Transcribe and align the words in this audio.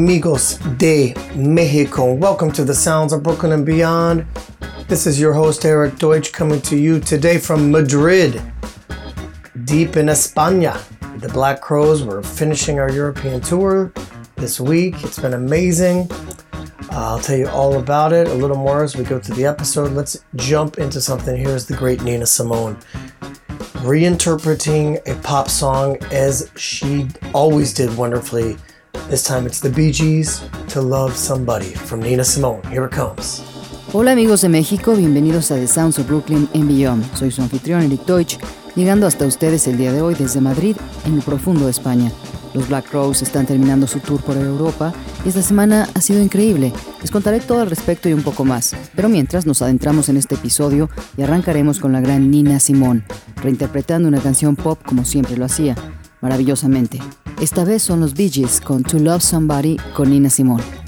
Amigos 0.00 0.56
de 0.78 1.12
Mexico. 1.36 2.14
Welcome 2.14 2.50
to 2.52 2.64
the 2.64 2.74
sounds 2.74 3.12
of 3.12 3.22
Brooklyn 3.22 3.52
and 3.52 3.66
beyond. 3.66 4.24
This 4.88 5.06
is 5.06 5.20
your 5.20 5.34
host, 5.34 5.66
Eric 5.66 5.98
Deutsch, 5.98 6.32
coming 6.32 6.62
to 6.62 6.76
you 6.78 7.00
today 7.00 7.36
from 7.36 7.70
Madrid, 7.70 8.40
deep 9.64 9.98
in 9.98 10.06
España. 10.06 10.80
The 11.20 11.28
Black 11.28 11.60
Crowes 11.60 12.02
were 12.02 12.22
finishing 12.22 12.78
our 12.78 12.90
European 12.90 13.42
tour 13.42 13.92
this 14.36 14.58
week. 14.58 14.94
It's 15.04 15.18
been 15.18 15.34
amazing. 15.34 16.10
I'll 16.92 17.20
tell 17.20 17.36
you 17.36 17.48
all 17.48 17.78
about 17.78 18.14
it 18.14 18.26
a 18.26 18.34
little 18.34 18.56
more 18.56 18.82
as 18.82 18.96
we 18.96 19.04
go 19.04 19.20
through 19.20 19.36
the 19.36 19.44
episode. 19.44 19.92
Let's 19.92 20.24
jump 20.34 20.78
into 20.78 21.02
something. 21.02 21.36
Here's 21.36 21.66
the 21.66 21.76
great 21.76 22.02
Nina 22.02 22.24
Simone 22.24 22.78
reinterpreting 23.80 25.00
a 25.08 25.18
pop 25.22 25.48
song 25.48 25.96
as 26.10 26.50
she 26.54 27.08
always 27.32 27.72
did 27.72 27.94
wonderfully 27.96 28.56
This 29.10 29.24
time 29.24 29.44
it's 29.44 29.60
the 29.60 29.70
Bee 29.70 29.90
Gees 29.90 30.40
to 30.68 30.80
Love 30.80 31.16
Somebody 31.16 31.74
from 31.74 31.98
Nina 31.98 32.22
Simone. 32.22 32.62
Here 32.70 32.84
it 32.84 32.92
comes. 32.92 33.42
Hola 33.92 34.12
amigos 34.12 34.42
de 34.42 34.48
México, 34.48 34.94
bienvenidos 34.94 35.50
a 35.50 35.56
The 35.56 35.66
Sounds 35.66 35.98
of 35.98 36.06
Brooklyn 36.06 36.48
en 36.52 36.68
Beyond. 36.68 37.16
Soy 37.16 37.32
su 37.32 37.42
anfitrión 37.42 37.82
Eric 37.82 38.06
Deutsch, 38.06 38.38
llegando 38.76 39.08
hasta 39.08 39.26
ustedes 39.26 39.66
el 39.66 39.78
día 39.78 39.92
de 39.92 40.00
hoy 40.00 40.14
desde 40.14 40.40
Madrid, 40.40 40.76
en 41.06 41.14
el 41.14 41.22
profundo 41.22 41.64
de 41.64 41.72
España. 41.72 42.12
Los 42.54 42.68
Black 42.68 42.88
Crowes 42.88 43.20
están 43.22 43.46
terminando 43.46 43.88
su 43.88 43.98
tour 43.98 44.22
por 44.22 44.36
Europa 44.36 44.92
y 45.24 45.30
esta 45.30 45.42
semana 45.42 45.88
ha 45.92 46.00
sido 46.00 46.22
increíble. 46.22 46.72
Les 47.00 47.10
contaré 47.10 47.40
todo 47.40 47.62
al 47.62 47.68
respecto 47.68 48.08
y 48.08 48.12
un 48.12 48.22
poco 48.22 48.44
más. 48.44 48.76
Pero 48.94 49.08
mientras 49.08 49.44
nos 49.44 49.60
adentramos 49.60 50.08
en 50.08 50.18
este 50.18 50.36
episodio 50.36 50.88
y 51.16 51.22
arrancaremos 51.22 51.80
con 51.80 51.92
la 51.92 52.00
gran 52.00 52.30
Nina 52.30 52.60
Simone, 52.60 53.04
reinterpretando 53.42 54.06
una 54.06 54.20
canción 54.20 54.54
pop 54.54 54.78
como 54.86 55.04
siempre 55.04 55.36
lo 55.36 55.46
hacía, 55.46 55.74
maravillosamente. 56.20 57.00
Esta 57.40 57.64
vez 57.64 57.82
son 57.82 58.00
los 58.00 58.12
Bee 58.12 58.28
Gees 58.28 58.60
con 58.60 58.82
To 58.82 58.98
Love 58.98 59.22
Somebody 59.22 59.78
con 59.94 60.10
Nina 60.10 60.28
Simone. 60.28 60.79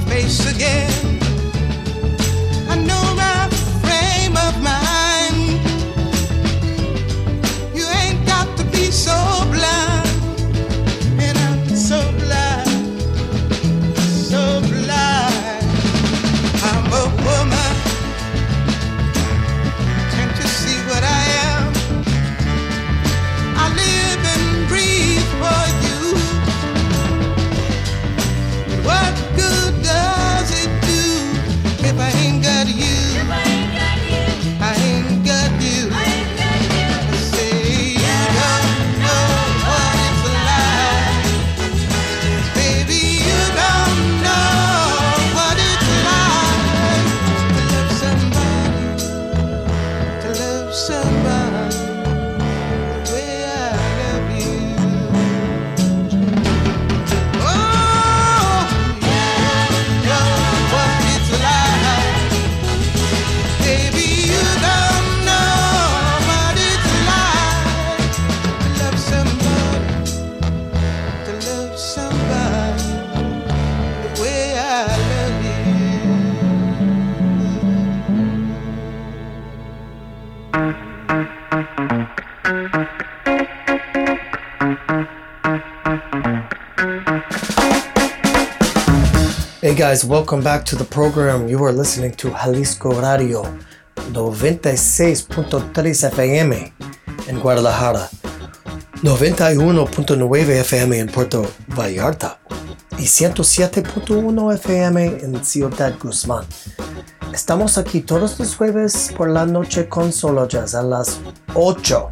Face 0.00 0.46
again. 0.54 1.11
Guys, 89.92 90.06
welcome 90.06 90.42
back 90.42 90.64
to 90.64 90.74
the 90.74 90.84
program. 90.84 91.48
You 91.48 91.62
are 91.64 91.72
listening 91.72 92.12
to 92.12 92.30
Jalisco 92.30 92.98
Radio 92.98 93.42
96.3 93.94 95.70
FM 96.08 96.72
in 97.28 97.38
Guadalajara, 97.38 98.08
91.9 99.02 100.48
FM 100.60 100.98
en 100.98 101.08
Puerto 101.08 101.42
Vallarta 101.76 102.38
y 102.92 103.02
107.1 103.02 104.54
FM 104.54 105.24
en 105.24 105.44
Ciudad 105.44 105.98
Guzmán. 105.98 106.46
Estamos 107.34 107.76
aquí 107.76 108.00
todos 108.00 108.38
los 108.38 108.56
jueves 108.56 109.12
por 109.14 109.28
la 109.28 109.44
noche 109.44 109.90
con 109.90 110.10
Solo 110.10 110.48
Jazz 110.48 110.74
a 110.74 110.82
las 110.82 111.20
8. 111.52 112.10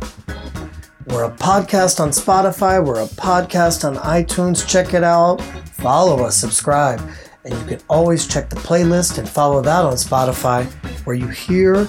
We're 1.07 1.25
a 1.25 1.35
podcast 1.35 1.99
on 1.99 2.11
Spotify, 2.11 2.79
we're 2.79 3.01
a 3.01 3.07
podcast 3.07 3.85
on 3.85 3.97
iTunes. 4.05 4.67
Check 4.67 4.93
it 4.93 5.03
out. 5.03 5.41
Follow 5.79 6.27
us, 6.27 6.37
subscribe. 6.37 7.01
And 7.45 7.55
you 7.55 7.67
can 7.67 7.81
always 7.89 8.27
check 8.27 8.51
the 8.51 8.57
playlist 8.57 9.19
and 9.19 9.29
follow 9.29 9.63
that 9.63 9.85
on 9.85 9.95
Spotify, 9.95 10.67
where 11.07 11.17
you 11.17 11.27
hear 11.29 11.85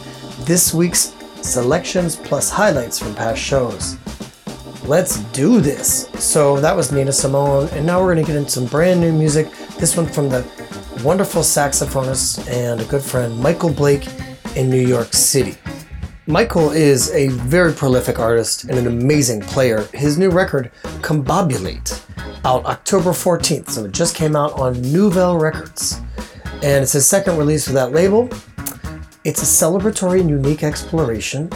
this 0.45 0.74
week's 0.74 1.13
selections 1.42 2.15
plus 2.15 2.50
highlights 2.50 3.00
from 3.00 3.13
past 3.15 3.42
shows. 3.42 3.98
Let's 4.86 5.19
do 5.31 5.59
this. 5.59 6.07
So 6.19 6.59
that 6.62 6.75
was 6.75 6.92
Nina 6.92 7.12
Simone, 7.12 7.68
and 7.74 7.86
now 7.86 8.00
we're 8.01 8.13
going 8.13 8.25
to 8.25 8.31
get 8.31 8.38
into 8.38 8.51
some 8.51 8.65
brand 8.65 9.01
new 9.01 9.12
music. 9.12 9.51
This 9.77 9.98
one 9.98 10.07
from 10.07 10.30
the 10.30 10.48
wonderful 11.03 11.42
saxophonist 11.42 12.50
and 12.50 12.80
a 12.80 12.86
good 12.86 13.03
friend, 13.03 13.38
Michael 13.38 13.74
Blake 13.74 14.07
in 14.56 14.69
New 14.69 14.86
York 14.86 15.13
City. 15.13 15.57
Michael 16.31 16.72
is 16.72 17.12
a 17.12 17.28
very 17.28 17.74
prolific 17.74 18.18
artist 18.18 18.63
and 18.63 18.80
an 18.80 18.88
amazing 18.88 19.42
player. 19.42 19.81
His 19.94 20.18
new 20.18 20.30
record, 20.30 20.72
Combobulate, 21.01 22.01
out 22.45 22.63
October 22.63 23.10
14th, 23.10 23.72
so 23.72 23.83
it 23.83 23.92
just 23.92 24.16
came 24.16 24.33
out 24.33 24.54
on 24.54 24.75
Newvelle 24.75 25.42
Records. 25.42 26.00
And 26.63 26.83
it's 26.83 26.94
his 26.94 27.06
second 27.06 27.38
release 27.38 27.68
for 27.68 27.74
that 27.74 27.92
label. 27.92 28.30
It's 29.25 29.42
a 29.42 29.66
celebratory 29.66 30.22
and 30.22 30.30
unique 30.30 30.63
exploration 30.63 31.50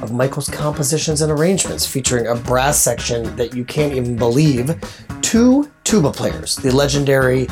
of 0.00 0.12
Michael's 0.12 0.48
compositions 0.48 1.20
and 1.20 1.30
arrangements, 1.30 1.86
featuring 1.86 2.26
a 2.26 2.34
brass 2.34 2.78
section 2.78 3.36
that 3.36 3.54
you 3.54 3.66
can't 3.66 3.92
even 3.92 4.16
believe, 4.16 4.74
two 5.20 5.70
tuba 5.84 6.10
players, 6.10 6.56
the 6.56 6.74
legendary 6.74 7.48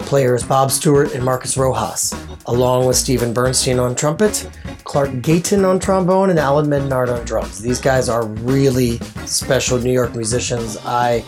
players 0.00 0.42
Bob 0.42 0.70
Stewart 0.70 1.14
and 1.14 1.24
Marcus 1.24 1.56
Rojas, 1.56 2.14
along 2.46 2.86
with 2.86 2.96
Steven 2.96 3.32
Bernstein 3.32 3.78
on 3.78 3.94
trumpet, 3.94 4.50
Clark 4.84 5.22
Gayton 5.22 5.64
on 5.64 5.78
trombone, 5.78 6.30
and 6.30 6.38
Allan 6.38 6.66
Mednard 6.66 7.08
on 7.08 7.24
drums. 7.24 7.60
These 7.60 7.80
guys 7.80 8.08
are 8.08 8.26
really 8.26 8.98
special 9.26 9.78
New 9.78 9.92
York 9.92 10.14
musicians. 10.14 10.76
I 10.84 11.24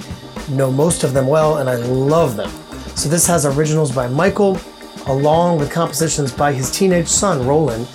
know 0.50 0.70
most 0.70 1.04
of 1.04 1.12
them 1.12 1.26
well 1.26 1.58
and 1.58 1.70
I 1.70 1.76
love 1.76 2.36
them. 2.36 2.50
So 2.96 3.08
this 3.08 3.26
has 3.26 3.46
originals 3.46 3.92
by 3.92 4.08
Michael, 4.08 4.58
along 5.06 5.58
with 5.58 5.70
compositions 5.70 6.32
by 6.32 6.52
his 6.52 6.70
teenage 6.70 7.08
son, 7.08 7.46
Roland, 7.46 7.88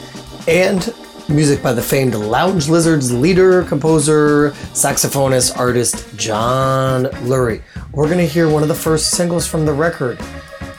and 0.47 0.93
music 1.29 1.61
by 1.61 1.73
the 1.73 1.81
famed 1.81 2.15
Lounge 2.15 2.69
Lizards 2.69 3.11
leader, 3.11 3.63
composer, 3.63 4.51
saxophonist, 4.73 5.57
artist 5.57 6.15
John 6.15 7.05
Lurie. 7.25 7.61
We're 7.91 8.05
going 8.05 8.19
to 8.19 8.25
hear 8.25 8.49
one 8.49 8.63
of 8.63 8.69
the 8.69 8.75
first 8.75 9.11
singles 9.11 9.45
from 9.45 9.65
the 9.65 9.73
record. 9.73 10.19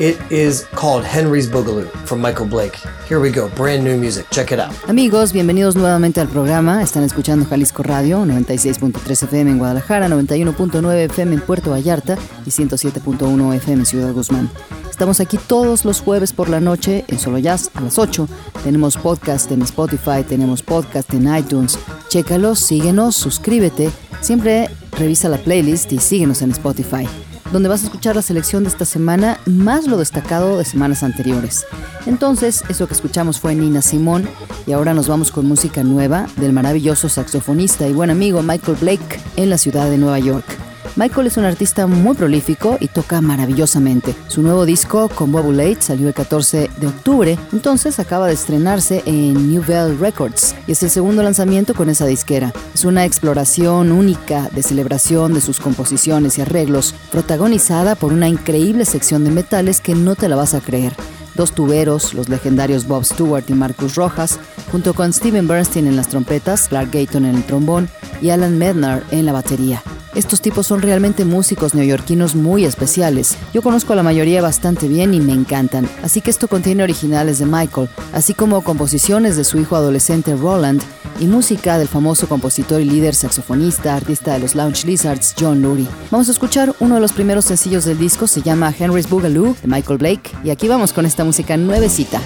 It 0.01 0.17
is 0.31 0.65
called 0.77 1.05
Henry's 1.05 1.51
Boogaloo 1.51 1.91
from 2.07 2.21
Michael 2.21 2.47
Blake. 2.47 2.77
Here 3.09 3.19
we 3.19 3.33
go, 3.33 3.49
brand 3.57 3.83
new 3.83 3.97
music. 3.97 4.27
Check 4.31 4.53
it 4.53 4.61
out. 4.61 4.73
Amigos, 4.89 5.33
bienvenidos 5.33 5.75
nuevamente 5.75 6.21
al 6.21 6.29
programa. 6.29 6.85
Están 6.85 7.03
escuchando 7.03 7.45
Jalisco 7.47 7.83
Radio, 7.83 8.25
96.3 8.25 9.25
FM 9.25 9.51
en 9.51 9.59
Guadalajara, 9.59 10.07
91.9 10.07 10.95
FM 11.07 11.35
en 11.35 11.41
Puerto 11.41 11.71
Vallarta 11.73 12.17
y 12.47 12.51
107.1 12.51 13.55
FM 13.57 13.81
en 13.81 13.87
Ciudad 13.87 14.13
Guzmán. 14.13 14.49
Estamos 14.89 15.19
aquí 15.19 15.37
todos 15.37 15.85
los 15.85 16.01
jueves 16.01 16.33
por 16.33 16.49
la 16.49 16.61
noche 16.61 17.05
en 17.09 17.19
Solo 17.19 17.39
Jazz 17.39 17.69
a 17.75 17.81
las 17.81 17.99
8. 17.99 18.29
Tenemos 18.63 18.97
podcast 18.97 19.51
en 19.51 19.63
Spotify, 19.63 20.23
tenemos 20.23 20.63
podcast 20.63 21.13
en 21.13 21.35
iTunes. 21.35 21.77
Chécalos, 22.09 22.61
síguenos, 22.61 23.17
suscríbete. 23.17 23.91
Siempre 24.21 24.71
revisa 24.97 25.29
la 25.29 25.39
playlist 25.39 25.93
y 25.93 25.99
síguenos 25.99 26.41
en 26.43 26.53
Spotify 26.53 27.09
donde 27.53 27.69
vas 27.69 27.83
a 27.83 27.87
escuchar 27.87 28.17
la 28.17 28.23
selección 28.23 28.65
de 28.65 28.69
esta 28.69 28.85
semana 28.85 29.39
más 29.47 29.87
lo 29.87 29.97
destacado 29.99 30.59
de 30.59 30.65
semanas 30.65 31.03
anteriores. 31.03 31.67
Entonces, 32.07 32.63
eso 32.69 32.87
que 32.87 32.95
escuchamos 32.95 33.41
fue 33.41 33.55
Nina 33.55 33.83
Simón 33.83 34.29
y 34.67 34.73
ahora 34.73 34.95
nos 34.95 35.09
vamos 35.09 35.31
con 35.31 35.47
música 35.47 35.83
nueva 35.83 36.27
del 36.37 36.53
maravilloso 36.53 37.09
saxofonista 37.09 37.87
y 37.87 37.93
buen 37.93 38.11
amigo 38.11 38.43
Michael 38.43 38.79
Blake 38.81 39.21
en 39.37 39.51
la 39.51 39.59
ciudad 39.59 39.89
de 39.91 39.99
Nueva 39.99 40.19
York. 40.19 40.68
Michael 40.97 41.27
es 41.27 41.37
un 41.37 41.45
artista 41.45 41.87
muy 41.87 42.15
prolífico 42.15 42.77
y 42.81 42.89
toca 42.89 43.21
maravillosamente. 43.21 44.15
Su 44.27 44.43
nuevo 44.43 44.67
disco, 44.67 45.09
Combobulate, 45.09 45.83
salió 45.83 46.09
el 46.09 46.15
14 46.15 46.71
de 46.77 46.87
octubre, 46.87 47.39
entonces 47.53 47.99
acaba 47.99 48.27
de 48.27 48.35
estrenarse 48.35 49.03
en 49.07 49.55
Nouvelle 49.55 49.97
Records 49.97 50.55
y 50.67 50.73
es 50.73 50.83
el 50.83 50.91
segundo 50.91 51.23
lanzamiento 51.23 51.75
con 51.75 51.89
esa 51.89 52.07
disquera. 52.07 52.53
Es 52.75 52.85
una 52.85 53.05
exploración 53.05 53.93
única 53.93 54.49
de 54.53 54.63
celebración 54.63 55.35
de 55.35 55.41
sus 55.41 55.61
composiciones 55.61 56.39
y 56.39 56.43
arreglos, 56.43 56.95
protagonizada 57.11 57.95
por 57.95 58.13
una 58.13 58.29
increíble 58.29 58.85
sección 58.85 59.25
de 59.25 59.31
metales 59.31 59.81
que 59.81 59.95
no 59.95 60.15
te 60.15 60.29
la 60.29 60.37
vas 60.37 60.55
a 60.55 60.61
creer 60.61 60.95
dos 61.39 61.53
tuberos, 61.53 62.15
los 62.15 62.29
legendarios 62.29 62.87
Bob 62.87 63.05
Stewart 63.05 63.45
y 63.49 63.55
Marcus 63.55 63.95
Rojas, 63.95 64.39
junto 64.73 64.93
con 64.93 65.13
Steven 65.13 65.47
Bernstein 65.47 65.87
en 65.87 65.97
las 65.97 66.09
trompetas, 66.09 66.69
Clark 66.69 66.91
Gayton 66.91 67.25
en 67.25 67.37
el 67.37 67.45
trombón 67.45 67.89
y 68.21 68.31
Alan 68.31 68.59
Mednar 68.59 69.05
en 69.13 69.25
la 69.25 69.33
batería. 69.33 69.83
Estos 70.15 70.41
tipos 70.41 70.67
son 70.67 70.83
realmente 70.83 71.25
músicos 71.25 71.75
neoyorquinos 71.75 72.35
muy 72.35 72.65
especiales. 72.65 73.37
Yo 73.53 73.63
conozco 73.63 73.93
a 73.93 73.97
la 73.97 74.03
mayoría 74.03 74.43
bastante 74.43 74.89
bien 74.89 75.15
y 75.15 75.21
me 75.21 75.33
encantan, 75.33 75.89
así 76.03 76.21
que 76.21 76.31
esto 76.31 76.49
contiene 76.49 76.83
originales 76.83 77.39
de 77.39 77.47
Michael, 77.47 77.89
así 78.13 78.35
como 78.35 78.63
composiciones 78.63 79.37
de 79.37 79.45
su 79.45 79.59
hijo 79.59 79.77
adolescente 79.77 80.35
Roland 80.35 80.83
y 81.21 81.27
música 81.27 81.79
del 81.79 81.89
famoso 81.89 82.29
compositor 82.29 82.81
y 82.81 82.85
líder 82.85 83.15
saxofonista, 83.15 83.95
artista 83.95 84.35
de 84.35 84.41
los 84.41 84.55
Lounge 84.55 84.87
Lizards, 84.87 85.35
John 85.39 85.63
Lurie. 85.63 85.87
Vamos 86.11 86.29
a 86.29 86.33
escuchar 86.33 86.75
uno 86.81 86.95
de 86.95 87.01
los 87.01 87.13
primeros 87.13 87.45
sencillos 87.45 87.85
del 87.85 87.99
disco, 87.99 88.27
se 88.27 88.43
llama 88.43 88.75
Henry's 88.77 89.09
Boogaloo 89.09 89.57
de 89.61 89.69
Michael 89.69 89.99
Blake, 89.99 90.31
y 90.45 90.51
aquí 90.51 90.69
vamos 90.69 90.93
con 90.93 91.07
esta 91.07 91.25
música 91.25 91.57
nuevecita. 91.57 92.21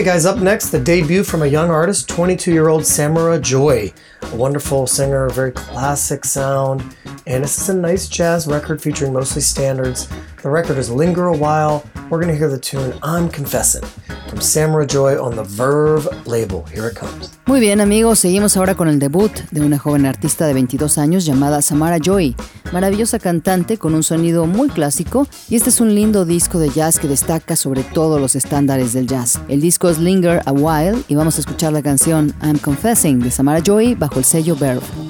Okay, 0.00 0.12
guys, 0.12 0.24
up 0.24 0.38
next, 0.38 0.70
the 0.70 0.80
debut 0.80 1.22
from 1.22 1.42
a 1.42 1.46
young 1.46 1.68
artist, 1.68 2.08
22 2.08 2.54
year 2.54 2.68
old 2.68 2.86
Samara 2.86 3.38
Joy, 3.38 3.92
a 4.22 4.34
wonderful 4.34 4.86
singer, 4.86 5.28
very 5.28 5.52
classic 5.52 6.24
sound. 6.24 6.96
And 7.26 7.44
this 7.44 7.60
is 7.60 7.68
a 7.68 7.74
nice 7.74 8.08
jazz 8.08 8.46
record 8.46 8.80
featuring 8.80 9.12
mostly 9.12 9.42
standards. 9.42 10.08
The 10.42 10.48
record 10.48 10.78
is 10.78 10.88
Linger 10.88 11.26
a 11.26 11.36
While. 11.36 11.82
We're 12.08 12.18
going 12.18 12.32
to 12.32 12.34
hear 12.34 12.48
the 12.48 12.58
tune 12.58 12.94
I'm 13.02 13.28
Confessing 13.28 13.82
from 14.30 14.40
Samara 14.40 14.86
Joy 14.86 15.22
on 15.22 15.36
the 15.36 15.44
Verve 15.44 16.08
label. 16.26 16.64
Here 16.72 16.88
it 16.88 16.96
comes. 16.96 17.38
Muy 17.44 17.60
bien 17.60 17.82
amigos, 17.82 18.20
seguimos 18.20 18.56
ahora 18.56 18.74
con 18.74 18.88
el 18.88 18.98
debut 18.98 19.30
de 19.50 19.60
una 19.60 19.78
joven 19.78 20.06
artista 20.06 20.46
de 20.46 20.54
22 20.54 20.96
años 20.96 21.26
llamada 21.26 21.60
Samara 21.60 21.98
Joy, 21.98 22.36
maravillosa 22.72 23.18
cantante 23.18 23.76
con 23.76 23.94
un 23.94 24.02
sonido 24.02 24.46
muy 24.46 24.70
clásico 24.70 25.26
y 25.50 25.56
este 25.56 25.68
es 25.68 25.78
un 25.78 25.94
lindo 25.94 26.24
disco 26.24 26.58
de 26.58 26.70
jazz 26.70 26.98
que 26.98 27.08
destaca 27.08 27.54
sobre 27.54 27.82
todos 27.82 28.18
los 28.18 28.34
estándares 28.34 28.94
del 28.94 29.06
jazz. 29.06 29.38
El 29.48 29.60
disco 29.60 29.90
es 29.90 29.98
Linger 29.98 30.40
a 30.46 30.52
While 30.52 31.02
y 31.08 31.16
vamos 31.16 31.36
a 31.36 31.40
escuchar 31.40 31.74
la 31.74 31.82
canción 31.82 32.32
I'm 32.42 32.58
Confessing 32.58 33.20
de 33.20 33.30
Samara 33.30 33.60
Joy 33.60 33.94
bajo 33.94 34.18
el 34.18 34.24
sello 34.24 34.56
Verve. 34.56 35.09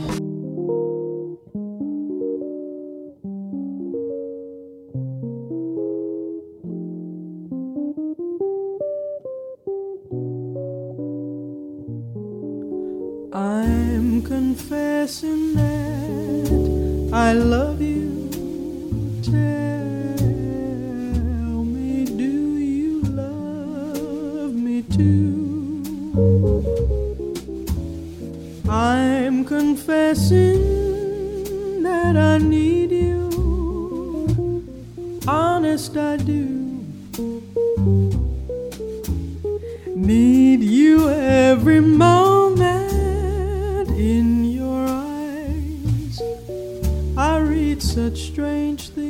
I 17.30 17.34
love 17.34 17.80
you. 17.80 18.28
Tell 19.22 19.32
me, 21.62 22.04
do 22.04 22.58
you 22.58 23.02
love 23.02 24.52
me 24.52 24.82
too? 24.82 25.80
I'm 28.68 29.44
confessing 29.44 30.58
that 31.84 32.16
I 32.16 32.38
need 32.38 32.90
you. 32.90 33.30
Honest, 35.28 35.96
I 35.96 36.16
do. 36.16 36.59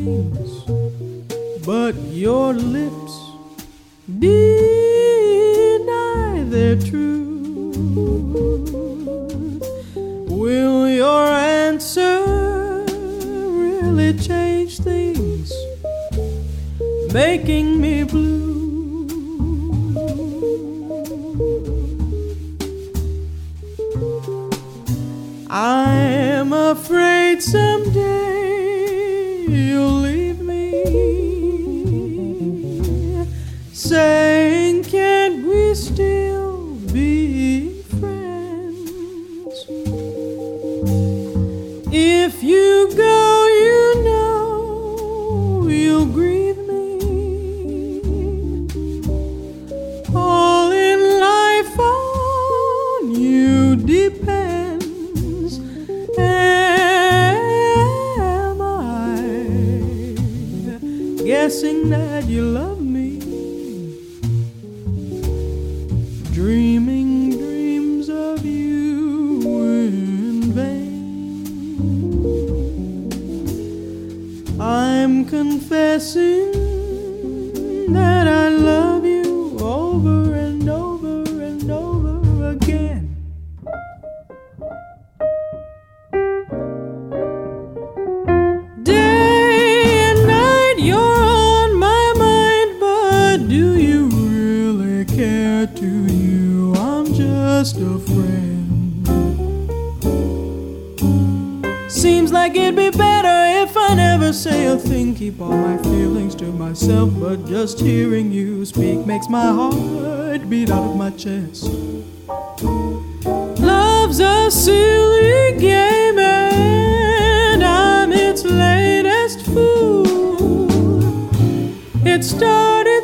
Things, 0.04 0.52
but 1.66 1.94
your 2.24 2.52
lips 2.54 3.14
deny 4.18 4.82
their 6.54 6.76
truth. 6.76 7.76
Will 10.28 10.88
your 10.88 11.26
answer 11.26 12.24
really 13.62 14.12
change 14.18 14.78
things, 14.78 15.52
making 17.12 17.80
me 17.80 18.04
blue? 18.04 18.38
I'm 25.52 26.52
afraid 26.52 27.42
someday 27.42 28.39
you'll 29.50 30.00
leave 30.02 30.40
me. 30.40 30.70
Saying, 33.72 34.84
can't 34.84 35.44
we 35.46 35.74
still 35.74 36.19
guessing 61.60 61.90
that 61.90 62.09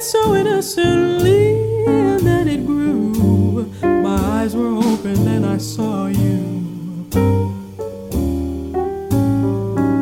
so 0.06 0.36
innocently, 0.36 1.58
and 1.84 2.20
then 2.20 2.46
it 2.46 2.64
grew. 2.64 3.68
My 3.82 4.16
eyes 4.38 4.54
were 4.54 4.76
open, 4.76 5.26
and 5.26 5.44
I 5.44 5.58
saw 5.58 6.06
you. 6.06 7.08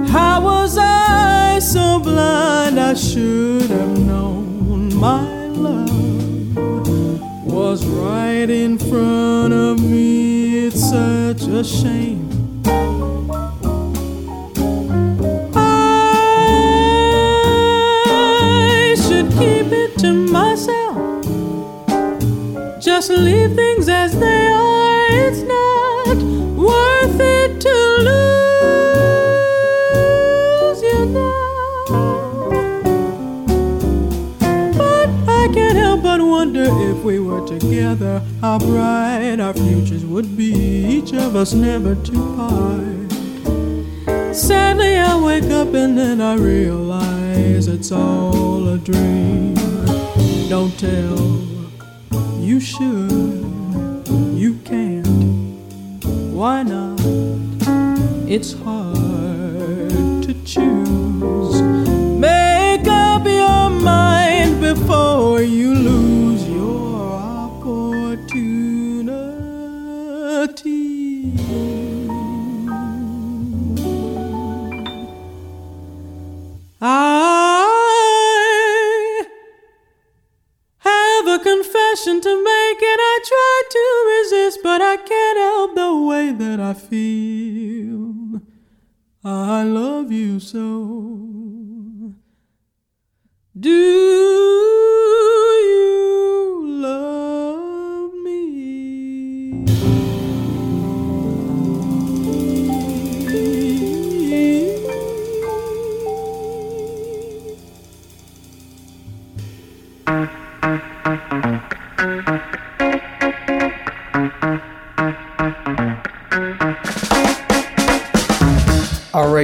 How 0.08 0.42
was 0.42 0.76
I 0.76 1.58
so 1.58 2.00
blind? 2.00 2.78
I 2.78 2.92
should 2.92 3.70
have 3.70 3.98
known 3.98 4.94
my 4.94 5.46
love 5.48 6.56
was 7.46 7.86
right 7.86 8.50
in 8.50 8.76
front 8.76 9.54
of 9.54 9.80
me. 9.80 10.66
It's 10.66 10.80
such 10.90 11.48
a 11.48 11.64
shame. 11.64 12.23
How 38.54 38.66
bright 38.66 39.40
our 39.40 39.52
futures 39.52 40.04
would 40.04 40.36
be. 40.36 40.52
Each 40.52 41.12
of 41.12 41.34
us 41.34 41.54
never 41.54 41.96
to 41.96 42.12
part. 42.36 43.12
Sadly, 44.32 44.96
I 44.96 45.20
wake 45.20 45.50
up 45.50 45.74
and 45.74 45.98
then 45.98 46.20
I 46.20 46.34
realize 46.34 47.66
it's 47.66 47.90
all 47.90 48.68
a 48.68 48.78
dream. 48.78 49.54
Don't 50.48 50.78
tell, 50.78 51.18
you 52.38 52.60
should, 52.60 54.06
you 54.42 54.54
can't. 54.64 55.06
Why 56.32 56.62
not? 56.62 57.00
It's 58.28 58.52
hard 58.52 58.83
I 89.26 89.62
love 89.62 90.12
you 90.12 90.38
so. 90.38 92.12
Do 93.58 94.73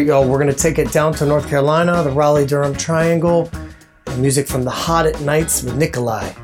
right, 0.01 0.07
y'all, 0.07 0.27
we're 0.27 0.39
going 0.39 0.53
to 0.53 0.59
take 0.59 0.79
it 0.79 0.91
down 0.93 1.13
to 1.13 1.27
North 1.27 1.47
Carolina, 1.47 2.03
the 2.03 2.11
Raleigh 2.11 2.47
Durham 2.47 2.75
Triangle, 2.75 3.51
music 4.17 4.47
from 4.47 4.65
the 4.65 4.71
Hot 4.71 5.05
at 5.05 5.21
Nights 5.21 5.63
with 5.63 5.77
Nicolay. 5.77 6.35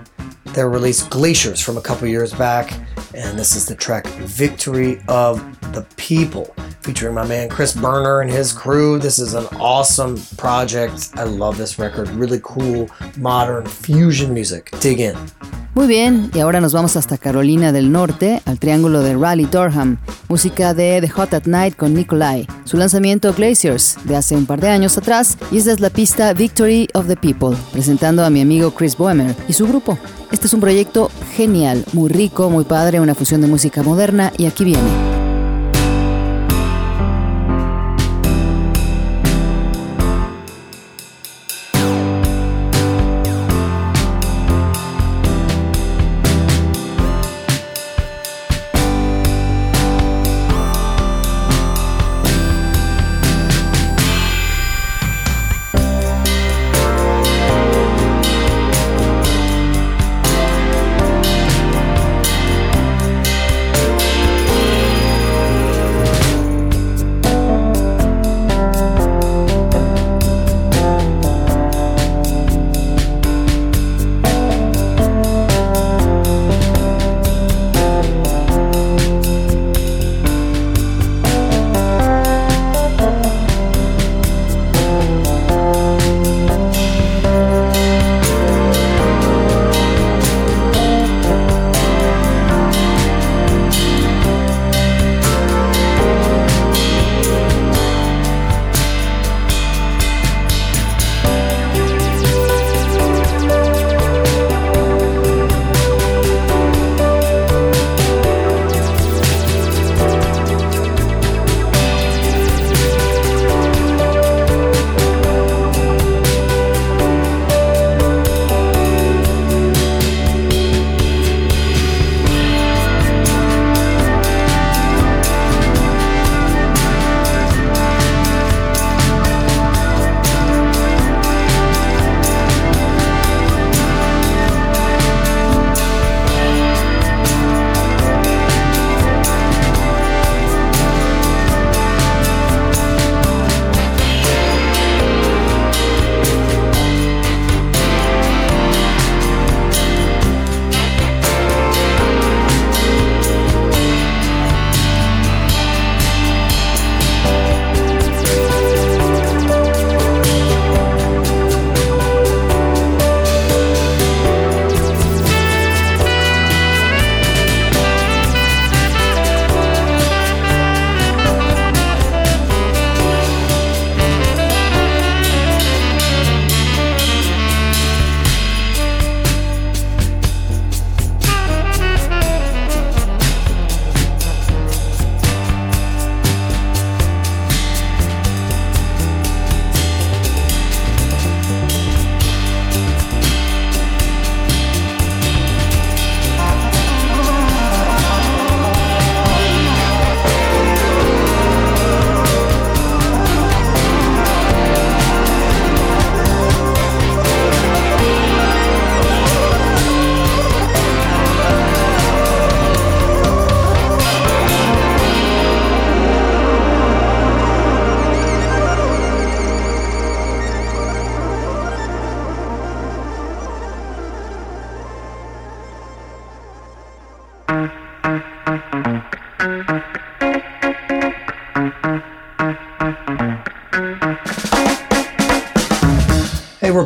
Their 0.47 0.69
release 0.69 1.03
Glaciers 1.05 1.59
from 1.59 1.79
a 1.79 1.81
couple 1.81 2.07
years 2.07 2.35
back, 2.35 2.73
and 3.14 3.38
this 3.38 3.57
is 3.57 3.64
the 3.64 3.75
track 3.75 4.07
Victory 4.07 5.01
of 5.09 5.38
the 5.73 5.87
People, 5.97 6.55
featuring 6.83 7.14
my 7.14 7.27
man 7.27 7.49
Chris 7.49 7.75
Boerner 7.75 8.21
and 8.21 8.31
his 8.31 8.53
crew. 8.53 8.99
This 8.99 9.19
is 9.19 9.33
an 9.33 9.47
awesome 9.59 10.19
project. 10.37 11.12
I 11.14 11.25
love 11.25 11.57
this 11.57 11.79
record. 11.79 12.11
Really 12.11 12.40
cool, 12.42 12.90
modern 13.16 13.64
fusion 13.64 14.35
music. 14.35 14.71
Dig 14.81 15.01
in. 15.01 15.16
Muy 15.77 15.89
bien, 15.89 16.31
y 16.33 16.41
ahora 16.41 16.62
nos 16.62 16.73
vamos 16.73 16.97
hasta 16.97 17.19
Carolina 17.19 17.71
del 17.71 17.93
Norte, 17.93 18.41
al 18.47 18.59
triángulo 18.59 19.03
de 19.03 19.15
Raleigh 19.15 19.51
Durham, 19.51 19.99
música 20.27 20.73
de 20.73 21.03
The 21.03 21.11
Hot 21.11 21.35
at 21.35 21.45
Night 21.45 21.77
con 21.77 21.93
Nikolai, 21.93 22.47
su 22.65 22.79
lanzamiento 22.79 23.35
Glaciers 23.35 23.99
de 24.05 24.17
hace 24.17 24.37
un 24.37 24.47
par 24.47 24.59
de 24.59 24.71
años 24.71 24.97
atrás, 24.97 25.37
y 25.53 25.59
esta 25.59 25.73
es 25.73 25.81
la 25.81 25.91
pista 25.91 26.33
Victory 26.33 26.89
of 26.95 27.09
the 27.09 27.17
People, 27.17 27.55
presentando 27.73 28.25
a 28.25 28.31
mi 28.31 28.41
amigo 28.41 28.71
Chris 28.71 28.97
Boemer 28.97 29.37
y 29.49 29.53
su 29.53 29.69
grupo. 29.69 29.99
Este 30.33 30.47
es 30.47 30.55
un 30.55 30.61
proyecto 30.61 31.11
genial, 31.37 31.85
muy 31.93 32.09
rico, 32.09 32.49
muy 32.49 32.65
padre, 32.65 32.99
una 32.99 33.15
fusión 33.15 33.43
de 33.43 33.49
música 33.49 33.83
moderna, 33.83 34.33
y 34.39 34.47
aquí 34.47 34.65
viene. 34.65 35.15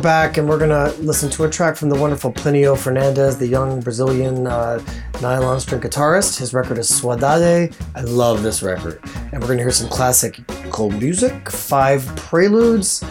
We're 0.01 0.05
back, 0.05 0.37
and 0.37 0.49
we're 0.49 0.57
gonna 0.57 0.91
listen 0.93 1.29
to 1.29 1.43
a 1.43 1.49
track 1.51 1.75
from 1.75 1.89
the 1.89 1.95
wonderful 1.95 2.33
Plinio 2.33 2.75
Fernandes, 2.75 3.37
the 3.37 3.45
young 3.45 3.81
Brazilian 3.81 4.47
uh, 4.47 4.83
nylon 5.21 5.59
string 5.59 5.79
guitarist. 5.79 6.39
His 6.39 6.55
record 6.55 6.79
is 6.79 6.89
Saudade. 6.89 7.75
I 7.93 8.01
love 8.01 8.41
this 8.41 8.63
record, 8.63 8.99
and 9.31 9.39
we're 9.39 9.49
gonna 9.49 9.61
hear 9.61 9.69
some 9.69 9.89
classic 9.89 10.39
cold 10.71 10.99
music, 10.99 11.51
five 11.51 12.03
preludes, 12.15 13.03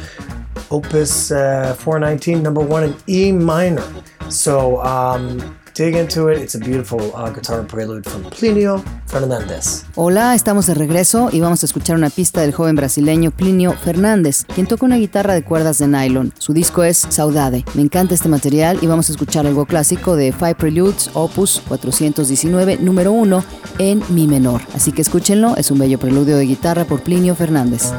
Opus 0.72 1.30
uh, 1.30 1.74
419, 1.78 2.42
number 2.42 2.60
one 2.60 2.82
in 2.82 2.96
E 3.08 3.30
minor. 3.30 3.86
So 4.28 4.82
um, 4.82 5.56
dig 5.74 5.94
into 5.94 6.26
it. 6.26 6.38
It's 6.38 6.56
a 6.56 6.58
beautiful 6.58 7.14
uh, 7.14 7.30
guitar 7.30 7.62
prelude 7.62 8.04
from 8.04 8.24
Plinio 8.24 8.82
Fernandes. 9.06 9.89
Hola, 10.02 10.34
estamos 10.34 10.64
de 10.64 10.72
regreso 10.72 11.28
y 11.30 11.40
vamos 11.40 11.62
a 11.62 11.66
escuchar 11.66 11.94
una 11.94 12.08
pista 12.08 12.40
del 12.40 12.54
joven 12.54 12.74
brasileño 12.74 13.32
Plinio 13.32 13.74
Fernández, 13.74 14.46
quien 14.46 14.66
toca 14.66 14.86
una 14.86 14.96
guitarra 14.96 15.34
de 15.34 15.44
cuerdas 15.44 15.76
de 15.76 15.88
nylon. 15.88 16.32
Su 16.38 16.54
disco 16.54 16.84
es 16.84 17.06
Saudade. 17.10 17.66
Me 17.74 17.82
encanta 17.82 18.14
este 18.14 18.30
material 18.30 18.78
y 18.80 18.86
vamos 18.86 19.10
a 19.10 19.12
escuchar 19.12 19.46
algo 19.46 19.66
clásico 19.66 20.16
de 20.16 20.32
Five 20.32 20.54
Preludes 20.54 21.10
Opus 21.12 21.60
419, 21.68 22.78
número 22.78 23.12
1 23.12 23.44
en 23.78 24.02
Mi 24.08 24.26
menor. 24.26 24.62
Así 24.74 24.90
que 24.90 25.02
escúchenlo, 25.02 25.54
es 25.58 25.70
un 25.70 25.78
bello 25.78 25.98
preludio 25.98 26.38
de 26.38 26.46
guitarra 26.46 26.86
por 26.86 27.02
Plinio 27.02 27.34
Fernández. 27.34 27.92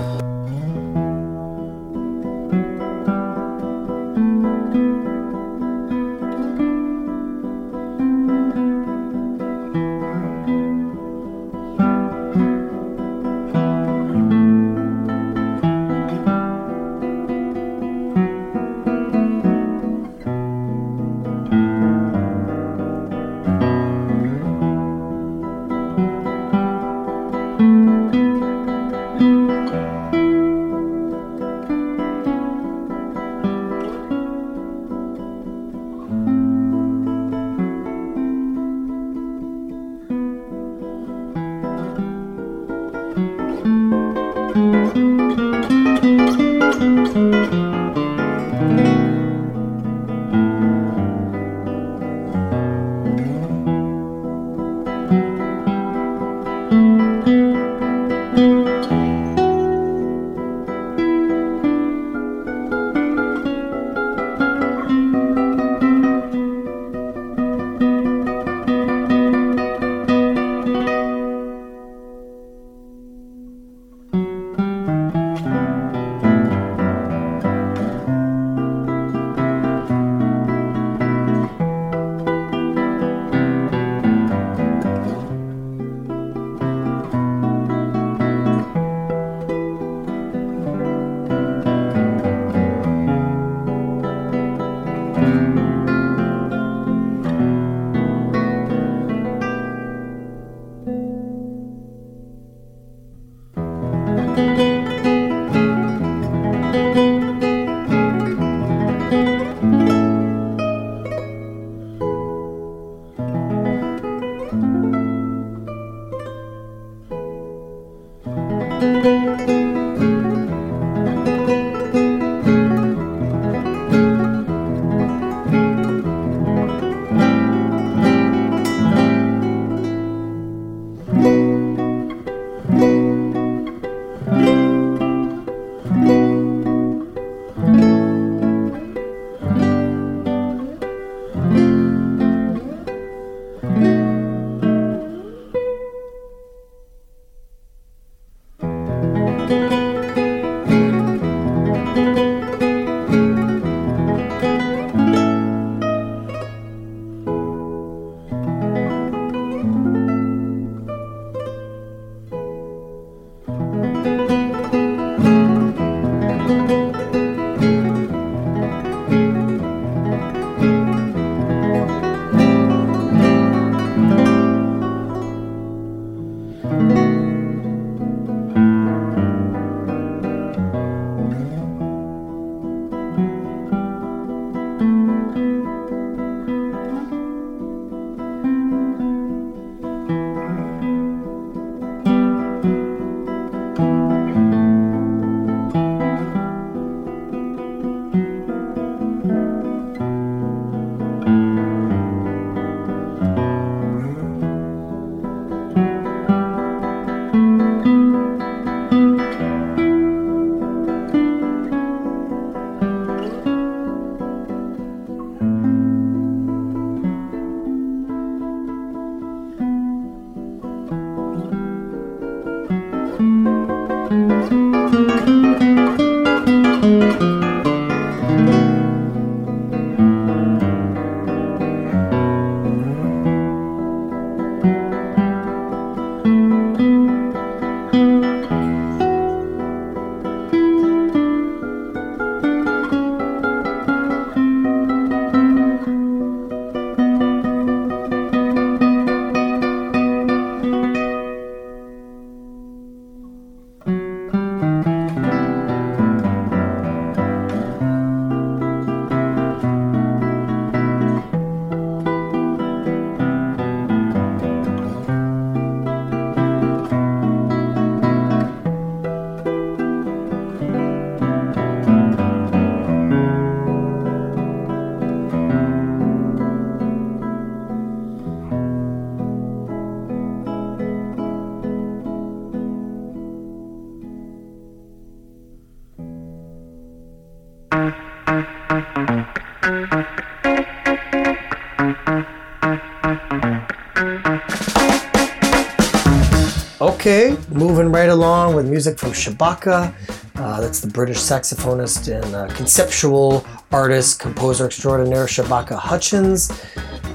With 298.62 298.70
music 298.70 299.00
from 299.00 299.10
Shabaka. 299.12 299.92
Uh, 300.36 300.62
that's 300.62 300.82
the 300.82 300.88
British 300.88 301.18
saxophonist 301.18 302.14
and 302.14 302.36
uh, 302.36 302.48
conceptual 302.54 303.44
artist, 303.72 304.20
composer 304.20 304.68
extraordinaire 304.68 305.26
Shabaka 305.26 305.76
Hutchings. 305.76 306.52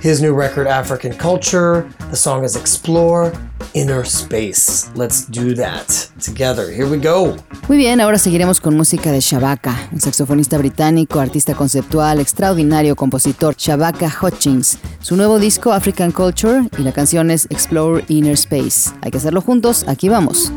His 0.01 0.21
new 0.21 0.35
record, 0.35 0.67
Afrikan 0.67 1.17
Culture. 1.17 1.89
The 2.11 2.17
song 2.17 2.43
is 2.43 2.57
Explore 2.57 3.33
Inner 3.75 4.05
Space. 4.05 4.91
Let's 4.97 5.25
do 5.25 5.55
that 5.55 6.11
together. 6.21 6.69
Here 6.69 6.89
we 6.89 6.99
go. 6.99 7.37
Muy 7.69 7.77
bien, 7.79 8.01
ahora 8.01 8.19
seguiremos 8.19 8.61
con 8.61 8.77
música 8.77 9.13
de 9.13 9.21
Shabaka, 9.21 9.89
un 9.93 10.01
saxofonista 10.01 10.59
británico, 10.59 11.21
artista 11.21 11.55
conceptual, 11.55 12.19
extraordinario 12.19 12.97
compositor, 12.97 13.55
Shabaka 13.57 14.13
Hutchings. 14.21 14.79
Su 15.01 15.15
nuevo 15.15 15.39
disco, 15.39 15.73
Afrikan 15.73 16.11
Culture, 16.11 16.69
y 16.77 16.83
la 16.83 16.93
canción 16.93 17.31
es 17.31 17.47
Explore 17.51 18.05
Inner 18.09 18.35
Space. 18.35 18.91
Hay 19.03 19.13
que 19.13 19.19
hacerlo 19.19 19.41
juntos, 19.41 19.85
aquí 19.87 20.09
vamos. 20.09 20.51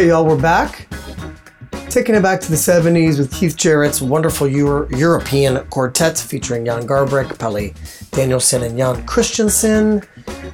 Okay, 0.00 0.08
y'all, 0.08 0.24
we're 0.24 0.40
back. 0.40 0.88
Taking 1.90 2.14
it 2.14 2.22
back 2.22 2.40
to 2.40 2.48
the 2.48 2.56
70s 2.56 3.18
with 3.18 3.30
Keith 3.34 3.54
Jarrett's 3.54 4.00
wonderful 4.00 4.48
Euro- 4.48 4.88
European 4.96 5.62
quartet 5.66 6.16
featuring 6.16 6.64
Jan 6.64 6.86
Garbarek, 6.86 7.38
Palle 7.38 7.74
Danielsson, 8.10 8.62
and 8.62 8.78
Jan 8.78 9.04
Christensen. 9.04 10.02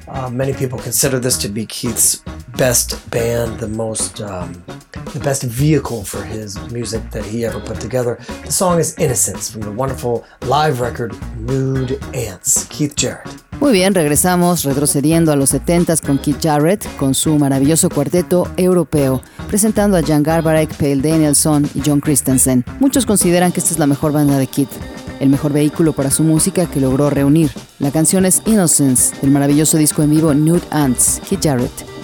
Uh, 0.09 0.29
many 0.31 0.53
people 0.53 0.81
consider 0.81 1.21
this 1.21 1.39
to 1.39 1.49
be 1.49 1.65
Keith's 1.65 2.17
best 2.57 3.09
band, 3.13 3.61
the 3.61 3.69
most, 3.69 4.21
um, 4.21 4.65
the 5.13 5.21
best 5.21 5.43
vehicle 5.43 6.05
for 6.05 6.23
his 6.23 6.59
music 6.71 7.03
that 7.11 7.25
he 7.25 7.45
ever 7.45 7.61
put 7.61 7.81
together. 7.81 8.19
The 8.45 8.53
song 8.53 8.79
is 8.79 8.95
Innocence 8.99 9.51
from 9.51 9.63
the 9.63 9.71
wonderful 9.71 10.25
live 10.43 10.81
record 10.81 11.15
Nude 11.39 11.99
Ants. 12.15 12.67
Keith 12.69 12.95
Jarrett. 12.97 13.47
Muy 13.61 13.73
bien, 13.73 13.95
regresamos 13.95 14.65
retrocediendo 14.65 15.33
a 15.33 15.37
los 15.37 15.55
70s 15.55 16.03
con 16.03 16.19
Keith 16.19 16.43
Jarrett 16.43 16.87
con 16.99 17.15
su 17.15 17.39
maravilloso 17.39 17.89
cuarteto 17.89 18.49
europeo, 18.59 19.23
presentando 19.49 19.97
a 19.97 20.03
Jan 20.03 20.23
Garbarek, 20.23 20.75
Pale 20.75 20.97
Danielson 20.97 21.69
y 21.75 21.81
John 21.85 22.01
Christensen. 22.01 22.65
Muchos 22.81 23.07
consideran 23.07 23.53
que 23.53 23.61
esta 23.61 23.73
es 23.73 23.79
la 23.79 23.87
mejor 23.87 24.13
banda 24.13 24.37
de 24.37 24.47
Keith, 24.47 24.69
el 25.21 25.31
mejor 25.31 25.55
vehículo 25.55 25.95
para 25.95 26.11
su 26.11 26.23
música 26.23 26.67
que 26.67 26.81
logró 26.81 27.09
reunir. 27.09 27.51
La 27.79 27.91
canción 27.91 28.27
es 28.27 28.43
Innocence 28.45 29.17
del 29.23 29.31
maravilloso 29.31 29.79
disco 29.79 30.03
en 30.03 30.11
vivo 30.11 30.35
Nude 30.35 30.63
Ants, 30.71 31.23
Keith 31.27 31.43
Jarrett. 31.43 31.96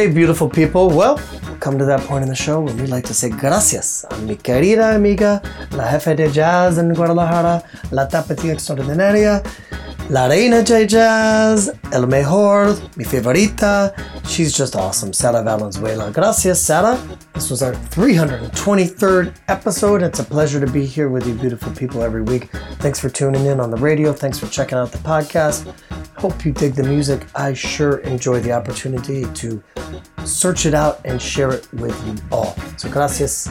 Okay, 0.00 0.10
beautiful 0.10 0.48
people. 0.48 0.88
Well, 0.88 1.20
we 1.42 1.58
come 1.58 1.76
to 1.76 1.84
that 1.84 2.00
point 2.08 2.22
in 2.22 2.30
the 2.30 2.34
show 2.34 2.58
when 2.58 2.74
we 2.78 2.86
like 2.86 3.04
to 3.04 3.12
say 3.12 3.28
gracias 3.28 4.06
a 4.10 4.16
mi 4.22 4.34
querida 4.34 4.94
amiga, 4.94 5.42
la 5.72 5.90
jefe 5.90 6.16
de 6.16 6.30
jazz 6.30 6.78
en 6.78 6.94
Guadalajara, 6.94 7.62
la 7.90 8.08
tapatía 8.08 8.54
extraordinaria, 8.54 9.42
la 10.08 10.26
reina 10.26 10.62
de 10.62 10.86
jazz, 10.86 11.70
el 11.92 12.06
mejor, 12.06 12.78
mi 12.96 13.04
favorita. 13.04 13.92
She's 14.26 14.56
just 14.56 14.74
awesome, 14.74 15.12
Sara 15.12 15.42
Valenzuela. 15.42 16.10
Gracias, 16.10 16.62
Sara. 16.62 16.98
This 17.34 17.50
was 17.50 17.62
our 17.62 17.74
323rd 17.74 19.34
episode. 19.48 20.02
It's 20.02 20.18
a 20.18 20.24
pleasure 20.24 20.64
to 20.64 20.72
be 20.72 20.86
here 20.86 21.10
with 21.10 21.26
you, 21.26 21.34
beautiful 21.34 21.72
people, 21.72 22.02
every 22.02 22.22
week. 22.22 22.48
Thanks 22.78 22.98
for 22.98 23.10
tuning 23.10 23.44
in 23.44 23.60
on 23.60 23.70
the 23.70 23.76
radio. 23.76 24.14
Thanks 24.14 24.38
for 24.38 24.46
checking 24.46 24.78
out 24.78 24.92
the 24.92 24.98
podcast. 24.98 25.70
Hope 26.20 26.44
you 26.44 26.52
dig 26.52 26.74
the 26.74 26.82
music. 26.82 27.26
I 27.34 27.54
sure 27.54 28.00
enjoy 28.00 28.40
the 28.40 28.52
opportunity 28.52 29.24
to 29.24 29.62
search 30.24 30.66
it 30.66 30.74
out 30.74 31.00
and 31.06 31.20
share 31.20 31.50
it 31.50 31.66
with 31.72 31.96
you 32.06 32.14
all. 32.30 32.54
So 32.76 32.90
gracias 32.90 33.50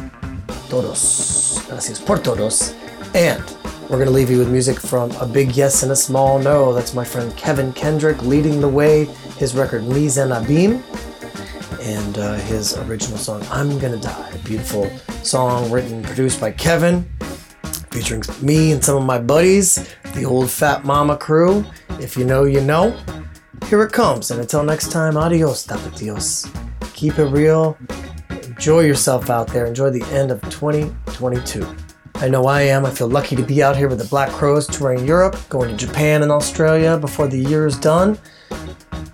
todos. 0.69 1.65
Gracias 1.67 1.99
por 1.99 2.17
todos. 2.17 2.75
And 3.15 3.43
we're 3.89 3.97
going 3.97 4.05
to 4.05 4.11
leave 4.11 4.29
you 4.29 4.37
with 4.37 4.51
music 4.51 4.79
from 4.79 5.09
a 5.13 5.25
big 5.25 5.55
yes 5.55 5.81
and 5.81 5.91
a 5.91 5.95
small 5.95 6.37
no. 6.37 6.71
That's 6.71 6.93
my 6.93 7.03
friend 7.03 7.35
Kevin 7.35 7.73
Kendrick 7.73 8.21
leading 8.21 8.61
the 8.61 8.69
way. 8.69 9.05
His 9.39 9.55
record 9.55 9.83
Mise 9.85 10.19
en 10.19 10.31
Abyme 10.31 10.83
and 11.81 12.19
uh, 12.19 12.35
his 12.35 12.77
original 12.77 13.17
song 13.17 13.43
I'm 13.49 13.79
Gonna 13.79 13.97
Die. 13.97 14.29
A 14.29 14.37
beautiful 14.39 14.87
song 15.23 15.71
written 15.71 15.93
and 15.93 16.05
produced 16.05 16.39
by 16.39 16.51
Kevin, 16.51 17.09
featuring 17.89 18.21
me 18.43 18.73
and 18.73 18.85
some 18.85 18.97
of 18.97 19.03
my 19.05 19.17
buddies, 19.17 19.91
the 20.13 20.23
old 20.23 20.51
Fat 20.51 20.85
Mama 20.85 21.17
crew. 21.17 21.65
If 21.99 22.17
you 22.17 22.25
know, 22.25 22.43
you 22.43 22.61
know. 22.61 22.97
Here 23.67 23.83
it 23.83 23.91
comes, 23.91 24.31
and 24.31 24.39
until 24.39 24.63
next 24.63 24.91
time, 24.91 25.17
adios, 25.17 25.67
tapatios. 25.67 26.49
Keep 26.93 27.19
it 27.19 27.25
real. 27.25 27.77
Enjoy 28.29 28.81
yourself 28.81 29.29
out 29.29 29.47
there. 29.47 29.65
Enjoy 29.65 29.89
the 29.89 30.03
end 30.05 30.31
of 30.31 30.41
2022. 30.49 31.65
I 32.15 32.27
know 32.27 32.47
I 32.47 32.61
am. 32.63 32.85
I 32.85 32.89
feel 32.91 33.07
lucky 33.07 33.35
to 33.35 33.43
be 33.43 33.63
out 33.63 33.77
here 33.77 33.87
with 33.87 33.99
the 33.99 34.07
Black 34.07 34.29
Crowes 34.31 34.67
touring 34.67 35.05
Europe, 35.05 35.37
going 35.49 35.69
to 35.69 35.77
Japan 35.77 36.23
and 36.23 36.31
Australia 36.31 36.97
before 36.97 37.27
the 37.27 37.37
year 37.37 37.65
is 37.65 37.77
done. 37.77 38.17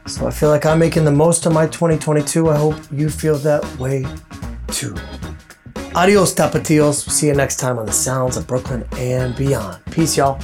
So 0.08 0.26
I 0.26 0.32
feel 0.32 0.50
like 0.50 0.66
I'm 0.66 0.80
making 0.80 1.06
the 1.06 1.12
most 1.12 1.46
of 1.46 1.54
my 1.54 1.68
2022. 1.68 2.50
I 2.50 2.56
hope 2.56 2.76
you 2.92 3.10
feel 3.10 3.38
that 3.40 3.64
way 3.78 4.06
too. 4.68 4.96
Adios, 5.96 6.34
tapatios. 6.34 7.08
See 7.10 7.28
you 7.28 7.34
next 7.34 7.58
time 7.58 7.78
on 7.78 7.86
the 7.86 7.92
sounds 7.92 8.38
of 8.38 8.48
Brooklyn 8.48 8.88
and 8.98 9.36
beyond. 9.36 9.84
Peace, 9.92 10.18
y'all. 10.18 10.40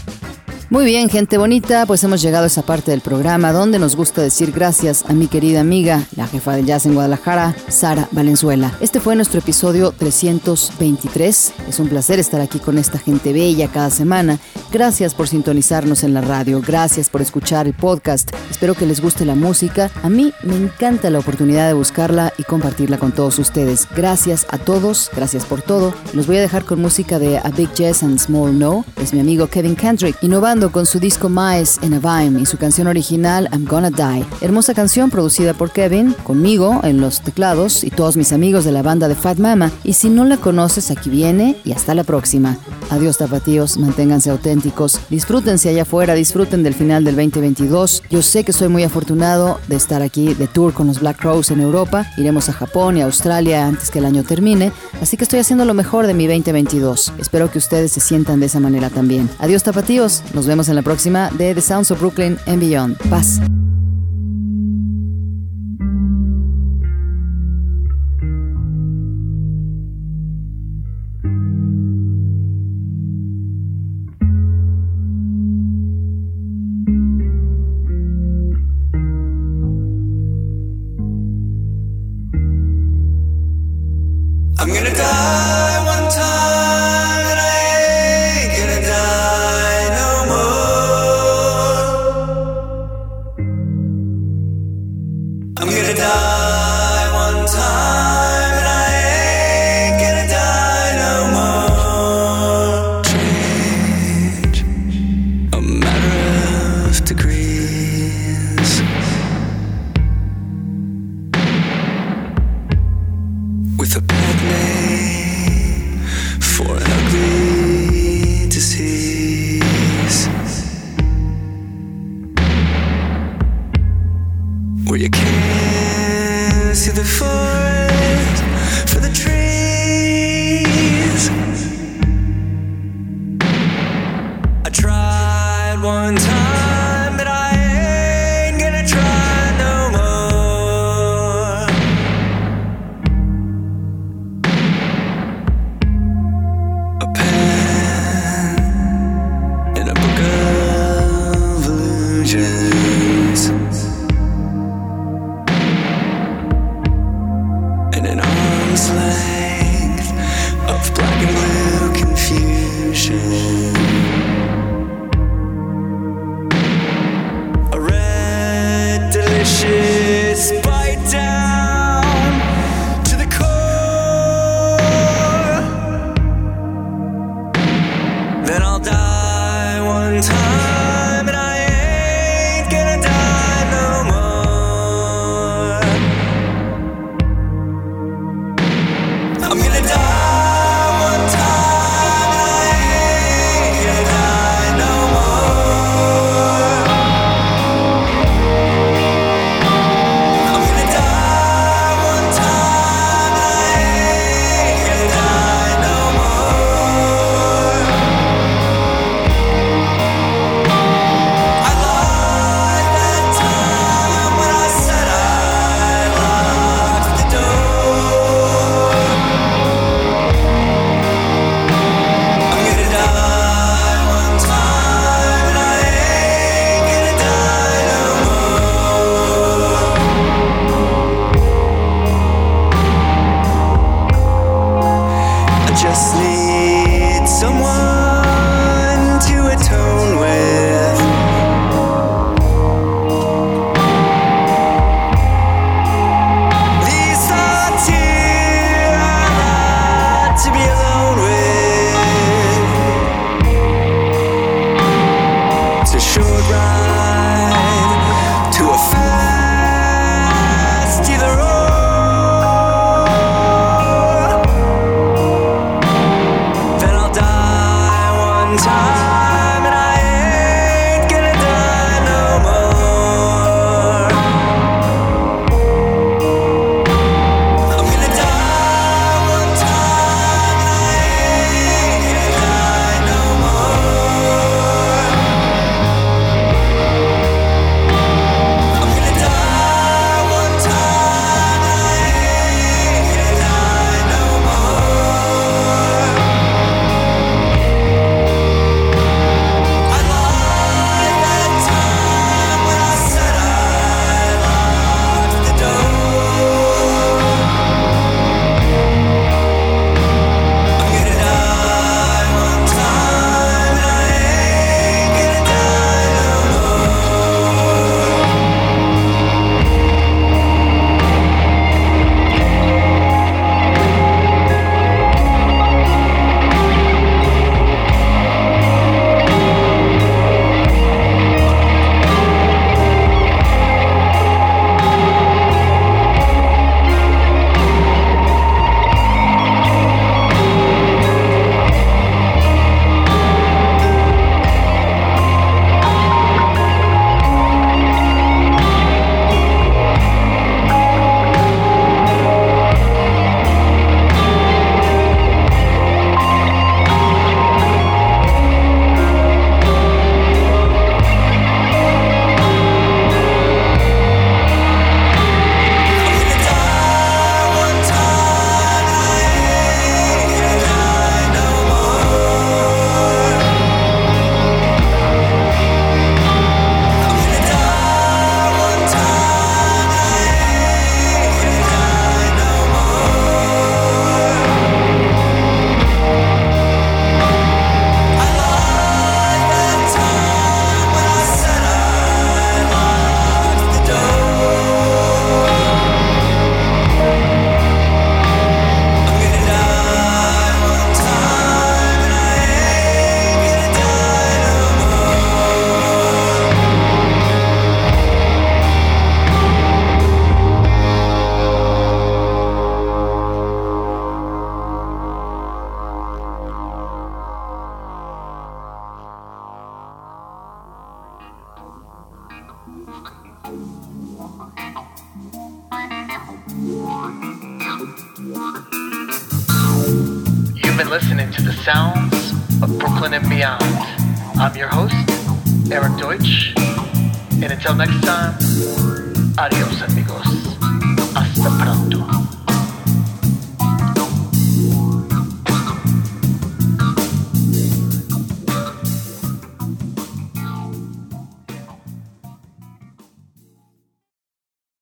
Muy 0.71 0.85
bien, 0.85 1.09
gente 1.09 1.37
bonita, 1.37 1.85
pues 1.85 2.01
hemos 2.05 2.21
llegado 2.21 2.45
a 2.45 2.47
esa 2.47 2.61
parte 2.61 2.91
del 2.91 3.01
programa 3.01 3.51
donde 3.51 3.77
nos 3.77 3.97
gusta 3.97 4.21
decir 4.21 4.53
gracias 4.53 5.03
a 5.05 5.11
mi 5.11 5.27
querida 5.27 5.59
amiga, 5.59 6.05
la 6.15 6.27
jefa 6.27 6.55
de 6.55 6.63
jazz 6.63 6.85
en 6.85 6.93
Guadalajara, 6.93 7.53
Sara 7.67 8.07
Valenzuela. 8.13 8.71
Este 8.79 9.01
fue 9.01 9.17
nuestro 9.17 9.39
episodio 9.39 9.91
323. 9.91 11.53
Es 11.67 11.79
un 11.79 11.89
placer 11.89 12.19
estar 12.19 12.39
aquí 12.39 12.59
con 12.59 12.77
esta 12.77 12.99
gente 12.99 13.33
bella 13.33 13.67
cada 13.67 13.89
semana. 13.89 14.39
Gracias 14.71 15.13
por 15.13 15.27
sintonizarnos 15.27 16.05
en 16.05 16.13
la 16.13 16.21
radio, 16.21 16.61
gracias 16.65 17.09
por 17.09 17.21
escuchar 17.21 17.67
el 17.67 17.73
podcast. 17.73 18.31
Espero 18.49 18.73
que 18.73 18.85
les 18.85 19.01
guste 19.01 19.25
la 19.25 19.35
música. 19.35 19.91
A 20.03 20.09
mí 20.09 20.31
me 20.43 20.55
encanta 20.55 21.09
la 21.09 21.19
oportunidad 21.19 21.67
de 21.67 21.73
buscarla 21.73 22.31
y 22.37 22.43
compartirla 22.43 22.97
con 22.97 23.11
todos 23.11 23.39
ustedes. 23.39 23.89
Gracias 23.93 24.47
a 24.49 24.57
todos, 24.57 25.11
gracias 25.13 25.43
por 25.43 25.61
todo. 25.61 25.93
Los 26.13 26.27
voy 26.27 26.37
a 26.37 26.41
dejar 26.41 26.63
con 26.63 26.79
música 26.79 27.19
de 27.19 27.39
A 27.39 27.49
Big 27.49 27.73
Jazz 27.73 28.03
and 28.03 28.19
Small 28.19 28.57
No. 28.57 28.85
Es 29.01 29.13
mi 29.13 29.19
amigo 29.19 29.47
Kevin 29.47 29.75
Kendrick, 29.75 30.15
innovando 30.23 30.60
con 30.69 30.85
su 30.85 30.99
disco 30.99 31.27
Mice 31.27 31.83
in 31.83 31.95
a 31.95 31.99
Vime 31.99 32.39
y 32.39 32.45
su 32.45 32.57
canción 32.57 32.85
original 32.87 33.49
I'm 33.51 33.65
Gonna 33.65 33.89
Die. 33.89 34.25
Hermosa 34.41 34.75
canción 34.75 35.09
producida 35.09 35.55
por 35.55 35.71
Kevin, 35.71 36.13
conmigo 36.23 36.81
en 36.83 37.01
los 37.01 37.21
teclados 37.21 37.83
y 37.83 37.89
todos 37.89 38.15
mis 38.17 38.31
amigos 38.31 38.63
de 38.63 38.71
la 38.71 38.83
banda 38.83 39.07
de 39.07 39.15
Fat 39.15 39.39
Mama. 39.39 39.71
Y 39.83 39.93
si 39.93 40.09
no 40.09 40.23
la 40.25 40.37
conoces, 40.37 40.91
aquí 40.91 41.09
viene 41.09 41.57
y 41.65 41.71
hasta 41.71 41.95
la 41.95 42.03
próxima. 42.03 42.57
Adiós 42.91 43.17
tapatíos, 43.17 43.77
manténganse 43.77 44.29
auténticos, 44.29 44.99
disfrútense 45.09 45.69
allá 45.69 45.83
afuera, 45.83 46.13
disfruten 46.13 46.61
del 46.61 46.75
final 46.75 47.03
del 47.03 47.15
2022. 47.15 48.03
Yo 48.09 48.21
sé 48.21 48.43
que 48.43 48.53
soy 48.53 48.67
muy 48.67 48.83
afortunado 48.83 49.59
de 49.67 49.77
estar 49.77 50.01
aquí 50.01 50.33
de 50.33 50.47
tour 50.47 50.73
con 50.73 50.87
los 50.87 50.99
Black 50.99 51.19
Crows 51.19 51.49
en 51.49 51.61
Europa. 51.61 52.05
Iremos 52.17 52.49
a 52.49 52.53
Japón 52.53 52.97
y 52.97 53.01
a 53.01 53.05
Australia 53.05 53.65
antes 53.65 53.89
que 53.89 53.99
el 53.99 54.05
año 54.05 54.23
termine, 54.23 54.71
así 55.01 55.17
que 55.17 55.23
estoy 55.23 55.39
haciendo 55.39 55.65
lo 55.65 55.73
mejor 55.73 56.05
de 56.05 56.13
mi 56.13 56.27
2022. 56.27 57.13
Espero 57.17 57.49
que 57.49 57.57
ustedes 57.57 57.93
se 57.93 58.01
sientan 58.01 58.39
de 58.41 58.47
esa 58.47 58.59
manera 58.59 58.89
también. 58.89 59.29
Adiós 59.39 59.63
tapatíos, 59.63 60.23
nos 60.33 60.45
vemos 60.45 60.50
en 60.51 60.75
la 60.75 60.81
próxima 60.81 61.29
de 61.37 61.55
The 61.55 61.61
Sounds 61.61 61.91
of 61.91 61.99
Brooklyn 61.99 62.37
and 62.45 62.59
Beyond. 62.59 62.97
Paz. 63.09 63.60